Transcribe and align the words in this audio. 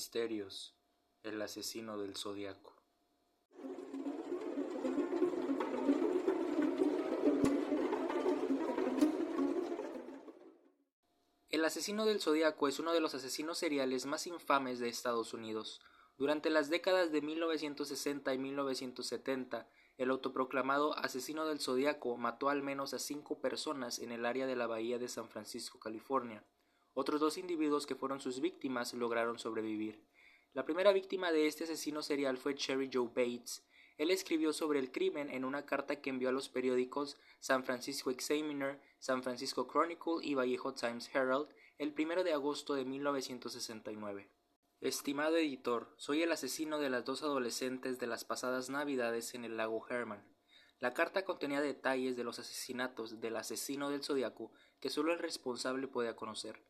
Misterios, 0.00 0.74
el 1.24 1.42
asesino 1.42 1.98
del 1.98 2.16
zodiaco. 2.16 2.74
El 11.50 11.62
asesino 11.66 12.06
del 12.06 12.18
zodiaco 12.18 12.66
es 12.66 12.78
uno 12.78 12.94
de 12.94 13.00
los 13.00 13.14
asesinos 13.14 13.58
seriales 13.58 14.06
más 14.06 14.26
infames 14.26 14.78
de 14.78 14.88
Estados 14.88 15.34
Unidos. 15.34 15.82
Durante 16.16 16.48
las 16.48 16.70
décadas 16.70 17.12
de 17.12 17.20
1960 17.20 18.32
y 18.32 18.38
1970, 18.38 19.68
el 19.98 20.08
autoproclamado 20.08 20.96
asesino 20.96 21.44
del 21.44 21.60
zodiaco 21.60 22.16
mató 22.16 22.48
al 22.48 22.62
menos 22.62 22.94
a 22.94 22.98
cinco 22.98 23.42
personas 23.42 23.98
en 23.98 24.12
el 24.12 24.24
área 24.24 24.46
de 24.46 24.56
la 24.56 24.66
bahía 24.66 24.98
de 24.98 25.08
San 25.08 25.28
Francisco, 25.28 25.78
California. 25.78 26.42
Otros 26.94 27.20
dos 27.20 27.38
individuos 27.38 27.86
que 27.86 27.94
fueron 27.94 28.20
sus 28.20 28.40
víctimas 28.40 28.94
lograron 28.94 29.38
sobrevivir. 29.38 30.04
La 30.52 30.64
primera 30.64 30.92
víctima 30.92 31.30
de 31.30 31.46
este 31.46 31.64
asesino 31.64 32.02
serial 32.02 32.36
fue 32.36 32.54
Cherry 32.54 32.90
Joe 32.92 33.08
Bates. 33.08 33.64
Él 33.98 34.10
escribió 34.10 34.52
sobre 34.52 34.78
el 34.78 34.90
crimen 34.90 35.30
en 35.30 35.44
una 35.44 35.64
carta 35.66 36.00
que 36.00 36.10
envió 36.10 36.30
a 36.30 36.32
los 36.32 36.48
periódicos 36.48 37.18
San 37.38 37.64
Francisco 37.64 38.10
Examiner, 38.10 38.80
San 38.98 39.22
Francisco 39.22 39.68
Chronicle 39.68 40.20
y 40.22 40.34
Vallejo 40.34 40.74
Times 40.74 41.08
Herald 41.14 41.48
el 41.80 41.94
1 41.96 42.24
de 42.24 42.32
agosto 42.34 42.74
de 42.74 42.84
1969. 42.84 44.28
Estimado 44.82 45.36
editor, 45.36 45.94
soy 45.96 46.22
el 46.22 46.32
asesino 46.32 46.78
de 46.78 46.90
las 46.90 47.04
dos 47.06 47.22
adolescentes 47.22 47.98
de 47.98 48.06
las 48.06 48.24
pasadas 48.24 48.68
navidades 48.68 49.34
en 49.34 49.44
el 49.44 49.56
lago 49.56 49.86
Herman. 49.88 50.22
La 50.78 50.92
carta 50.92 51.24
contenía 51.24 51.60
detalles 51.60 52.16
de 52.16 52.24
los 52.24 52.38
asesinatos 52.38 53.20
del 53.20 53.36
asesino 53.36 53.88
del 53.88 54.02
zodiaco 54.02 54.50
que 54.80 54.90
solo 54.90 55.12
el 55.12 55.18
responsable 55.18 55.88
podía 55.88 56.16
conocer. 56.16 56.62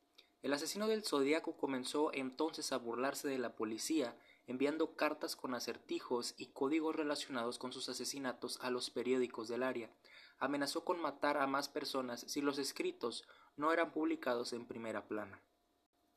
El 0.43 0.55
asesino 0.55 0.89
del 0.89 1.05
zodiaco 1.05 1.57
comenzó 1.57 2.11
entonces 2.15 2.73
a 2.73 2.79
burlarse 2.79 3.29
de 3.29 3.39
la 3.39 3.55
policía, 3.57 4.19
enviando 4.47 4.97
cartas 4.97 5.37
con 5.37 5.55
acertijos 5.55 6.35
y 6.39 6.47
códigos 6.47 6.97
relacionados 6.97 7.59
con 7.59 7.73
sus 7.73 7.89
asesinatos 7.91 8.59
a 8.63 8.71
los 8.71 8.91
periódicos 8.91 9.49
del 9.49 9.63
área. 9.63 9.91
Amenazó 10.39 10.85
con 10.85 10.99
matar 11.01 11.37
a 11.37 11.47
más 11.47 11.69
personas 11.69 12.25
si 12.27 12.41
los 12.41 12.59
escritos 12.59 13.29
no 13.57 13.73
eran 13.73 13.93
publicados 13.93 14.55
en 14.55 14.67
primera 14.67 15.07
plana. 15.07 15.43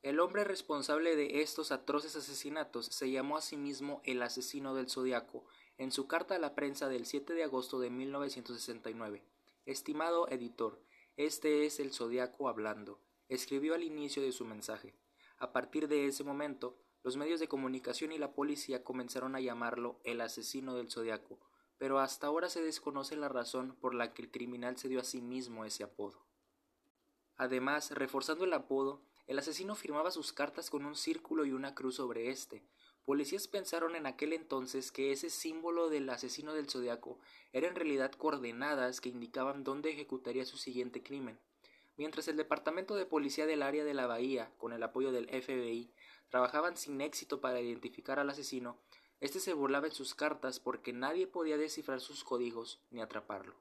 El 0.01 0.19
hombre 0.19 0.45
responsable 0.45 1.15
de 1.15 1.41
estos 1.41 1.71
atroces 1.71 2.15
asesinatos 2.15 2.87
se 2.87 3.11
llamó 3.11 3.37
a 3.37 3.41
sí 3.41 3.57
mismo 3.57 4.01
el 4.05 4.21
asesino 4.21 4.73
del 4.73 4.89
zodiaco 4.89 5.45
en 5.77 5.91
su 5.91 6.07
carta 6.07 6.35
a 6.35 6.39
la 6.39 6.55
prensa 6.55 6.87
del 6.87 7.05
7 7.05 7.33
de 7.33 7.43
agosto 7.43 7.79
de 7.79 7.89
1969. 7.89 9.23
Estimado 9.65 10.29
editor, 10.29 10.81
este 11.15 11.65
es 11.65 11.79
el 11.79 11.93
zodiaco 11.93 12.49
hablando, 12.49 12.99
escribió 13.33 13.73
al 13.73 13.83
inicio 13.83 14.21
de 14.21 14.31
su 14.31 14.45
mensaje. 14.45 14.95
A 15.37 15.51
partir 15.51 15.87
de 15.87 16.07
ese 16.07 16.23
momento, 16.23 16.77
los 17.03 17.17
medios 17.17 17.39
de 17.39 17.47
comunicación 17.47 18.11
y 18.11 18.17
la 18.17 18.33
policía 18.33 18.83
comenzaron 18.83 19.35
a 19.35 19.41
llamarlo 19.41 19.99
el 20.03 20.21
asesino 20.21 20.75
del 20.75 20.89
zodiaco, 20.89 21.39
pero 21.77 21.99
hasta 21.99 22.27
ahora 22.27 22.49
se 22.49 22.61
desconoce 22.61 23.15
la 23.17 23.27
razón 23.27 23.75
por 23.81 23.93
la 23.93 24.13
que 24.13 24.21
el 24.21 24.31
criminal 24.31 24.77
se 24.77 24.87
dio 24.87 24.99
a 24.99 25.03
sí 25.03 25.21
mismo 25.21 25.65
ese 25.65 25.83
apodo. 25.83 26.25
Además, 27.35 27.91
reforzando 27.91 28.45
el 28.45 28.53
apodo, 28.53 29.01
el 29.27 29.39
asesino 29.39 29.75
firmaba 29.75 30.11
sus 30.11 30.31
cartas 30.31 30.69
con 30.69 30.85
un 30.85 30.95
círculo 30.95 31.45
y 31.45 31.51
una 31.51 31.75
cruz 31.75 31.95
sobre 31.95 32.29
éste. 32.29 32.63
Policías 33.05 33.47
pensaron 33.47 33.95
en 33.95 34.05
aquel 34.05 34.31
entonces 34.31 34.91
que 34.91 35.11
ese 35.11 35.29
símbolo 35.29 35.89
del 35.89 36.09
asesino 36.09 36.53
del 36.53 36.69
zodiaco 36.69 37.19
era 37.51 37.67
en 37.67 37.75
realidad 37.75 38.11
coordenadas 38.11 39.01
que 39.01 39.09
indicaban 39.09 39.63
dónde 39.63 39.91
ejecutaría 39.91 40.45
su 40.45 40.57
siguiente 40.57 41.03
crimen. 41.03 41.39
Mientras 41.95 42.27
el 42.27 42.37
departamento 42.37 42.95
de 42.95 43.05
policía 43.05 43.45
del 43.45 43.61
área 43.61 43.83
de 43.83 43.93
la 43.93 44.07
bahía, 44.07 44.51
con 44.57 44.73
el 44.73 44.81
apoyo 44.81 45.11
del 45.11 45.29
FBI, 45.29 45.93
trabajaban 46.29 46.75
sin 46.75 46.99
éxito 47.01 47.39
para 47.39 47.61
identificar 47.61 48.17
al 48.17 48.31
asesino, 48.31 48.79
este 49.19 49.39
se 49.39 49.53
burlaba 49.53 49.85
en 49.85 49.93
sus 49.93 50.15
cartas 50.15 50.59
porque 50.59 50.91
nadie 50.91 51.27
podía 51.27 51.57
descifrar 51.57 52.01
sus 52.01 52.23
códigos 52.23 52.81
ni 52.89 53.01
atraparlo. 53.01 53.55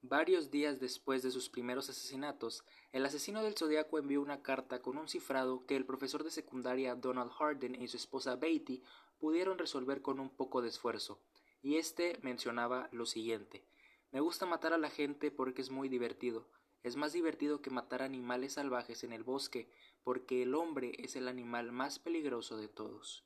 Varios 0.00 0.50
días 0.50 0.78
después 0.78 1.22
de 1.22 1.30
sus 1.30 1.48
primeros 1.48 1.88
asesinatos, 1.88 2.64
el 2.92 3.04
asesino 3.04 3.42
del 3.42 3.56
zodiaco 3.56 3.98
envió 3.98 4.20
una 4.20 4.42
carta 4.42 4.80
con 4.80 4.96
un 4.98 5.08
cifrado 5.08 5.66
que 5.66 5.74
el 5.74 5.86
profesor 5.86 6.22
de 6.22 6.30
secundaria 6.30 6.94
Donald 6.94 7.32
Harden 7.32 7.80
y 7.80 7.88
su 7.88 7.96
esposa 7.96 8.36
Beatty 8.36 8.82
pudieron 9.22 9.56
resolver 9.56 10.02
con 10.02 10.18
un 10.18 10.30
poco 10.30 10.62
de 10.62 10.68
esfuerzo, 10.68 11.22
y 11.62 11.76
este 11.76 12.18
mencionaba 12.22 12.88
lo 12.90 13.06
siguiente 13.06 13.64
Me 14.10 14.18
gusta 14.18 14.46
matar 14.46 14.72
a 14.72 14.78
la 14.78 14.90
gente 14.90 15.30
porque 15.30 15.62
es 15.62 15.70
muy 15.70 15.88
divertido. 15.88 16.48
Es 16.82 16.96
más 16.96 17.12
divertido 17.12 17.62
que 17.62 17.70
matar 17.70 18.02
animales 18.02 18.54
salvajes 18.54 19.04
en 19.04 19.12
el 19.12 19.22
bosque, 19.22 19.70
porque 20.02 20.42
el 20.42 20.56
hombre 20.56 20.90
es 20.98 21.14
el 21.14 21.28
animal 21.28 21.70
más 21.70 22.00
peligroso 22.00 22.56
de 22.56 22.66
todos. 22.66 23.24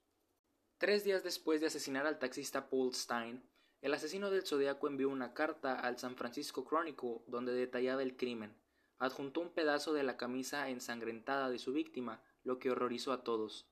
Tres 0.76 1.02
días 1.02 1.24
después 1.24 1.62
de 1.62 1.68
asesinar 1.68 2.06
al 2.06 2.18
taxista 2.18 2.68
Paul 2.68 2.92
Stein, 2.92 3.42
el 3.80 3.94
asesino 3.94 4.30
del 4.30 4.44
zodiaco 4.44 4.88
envió 4.88 5.08
una 5.08 5.32
carta 5.32 5.80
al 5.80 5.98
San 5.98 6.14
Francisco 6.14 6.66
Chronicle 6.66 7.22
donde 7.26 7.54
detallaba 7.54 8.02
el 8.02 8.18
crimen. 8.18 8.54
Adjuntó 8.98 9.40
un 9.40 9.54
pedazo 9.54 9.94
de 9.94 10.02
la 10.02 10.18
camisa 10.18 10.68
ensangrentada 10.68 11.48
de 11.48 11.58
su 11.58 11.72
víctima, 11.72 12.22
lo 12.44 12.58
que 12.58 12.70
horrorizó 12.70 13.12
a 13.12 13.24
todos. 13.24 13.66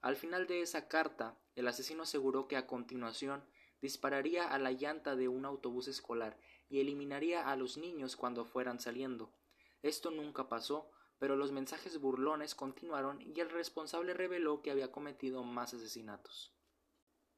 Al 0.00 0.16
final 0.16 0.46
de 0.46 0.62
esa 0.62 0.88
carta, 0.88 1.38
el 1.54 1.68
asesino 1.68 2.04
aseguró 2.04 2.48
que 2.48 2.56
a 2.56 2.66
continuación 2.66 3.44
dispararía 3.82 4.48
a 4.48 4.58
la 4.58 4.72
llanta 4.72 5.16
de 5.16 5.28
un 5.28 5.44
autobús 5.44 5.88
escolar 5.88 6.38
y 6.68 6.80
eliminaría 6.80 7.50
a 7.50 7.56
los 7.56 7.76
niños 7.76 8.16
cuando 8.16 8.44
fueran 8.44 8.80
saliendo. 8.80 9.32
Esto 9.82 10.10
nunca 10.10 10.48
pasó, 10.48 10.90
pero 11.18 11.36
los 11.36 11.52
mensajes 11.52 12.00
burlones 12.00 12.54
continuaron 12.54 13.20
y 13.20 13.40
el 13.40 13.50
responsable 13.50 14.14
reveló 14.14 14.62
que 14.62 14.70
había 14.70 14.90
cometido 14.90 15.44
más 15.44 15.74
asesinatos. 15.74 16.54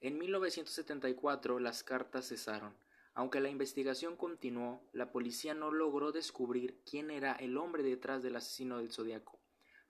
En 0.00 0.18
1974 0.18 1.58
las 1.58 1.82
cartas 1.82 2.28
cesaron. 2.28 2.76
Aunque 3.14 3.40
la 3.40 3.50
investigación 3.50 4.16
continuó, 4.16 4.88
la 4.92 5.12
policía 5.12 5.54
no 5.54 5.70
logró 5.70 6.12
descubrir 6.12 6.80
quién 6.84 7.10
era 7.10 7.32
el 7.32 7.56
hombre 7.56 7.82
detrás 7.82 8.22
del 8.22 8.36
asesino 8.36 8.78
del 8.78 8.90
zodiaco. 8.90 9.40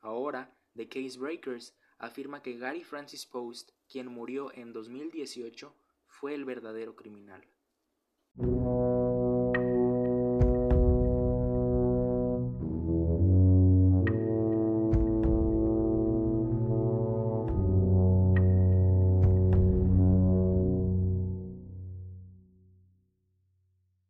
Ahora, 0.01 0.57
The 0.75 0.89
Case 0.89 1.19
Breakers 1.19 1.75
afirma 2.03 2.43
que 2.43 2.59
Gary 2.59 2.83
Francis 2.83 3.25
Post, 3.25 3.71
quien 3.89 4.09
murió 4.09 4.53
en 4.55 4.73
2018, 4.73 5.75
fue 6.07 6.35
el 6.35 6.45
verdadero 6.45 6.95
criminal. 6.97 7.43